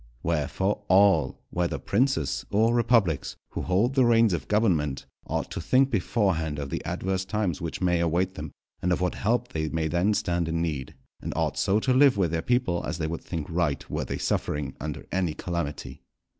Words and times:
Wherefore, 0.23 0.81
all, 0.87 1.37
whether 1.51 1.77
princes 1.77 2.43
or 2.49 2.73
republics, 2.73 3.35
who 3.51 3.61
hold 3.61 3.93
the 3.93 4.03
reins 4.03 4.33
of 4.33 4.47
government, 4.47 5.05
ought 5.27 5.51
to 5.51 5.61
think 5.61 5.91
beforehand 5.91 6.57
of 6.57 6.71
the 6.71 6.83
adverse 6.83 7.23
times 7.23 7.61
which 7.61 7.81
may 7.81 7.99
await 7.99 8.33
them, 8.33 8.51
and 8.81 8.91
of 8.91 8.99
what 8.99 9.13
help 9.13 9.49
they 9.49 9.69
may 9.69 9.87
then 9.87 10.15
stand 10.15 10.47
in 10.47 10.59
need; 10.59 10.95
and 11.21 11.33
ought 11.35 11.55
so 11.59 11.79
to 11.81 11.93
live 11.93 12.17
with 12.17 12.31
their 12.31 12.41
people 12.41 12.83
as 12.83 12.97
they 12.97 13.05
would 13.05 13.21
think 13.21 13.45
right 13.47 13.87
were 13.91 14.03
they 14.05 14.17
suffering 14.17 14.75
under 14.81 15.05
any 15.11 15.35
calamity. 15.35 16.01